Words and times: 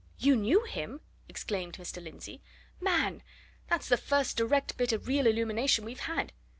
"You 0.17 0.35
knew 0.35 0.63
him!" 0.63 0.99
exclaimed 1.29 1.73
Mr. 1.75 2.03
Lindsey. 2.03 2.41
"Man! 2.79 3.21
that's 3.67 3.87
the 3.87 3.97
first 3.97 4.35
direct 4.35 4.75
bit 4.75 4.91
of 4.91 5.07
real 5.07 5.27
illumination 5.27 5.85
we've 5.85 5.99
had! 5.99 6.33